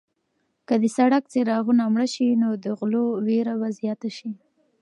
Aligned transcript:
که 0.67 0.75
د 0.81 0.83
سړک 0.97 1.23
څراغونه 1.31 1.83
مړه 1.93 2.07
شي 2.13 2.27
نو 2.41 2.49
د 2.63 2.65
غلو 2.77 3.03
وېره 3.25 3.53
به 3.59 3.69
زیاته 3.79 4.09
شي. 4.17 4.31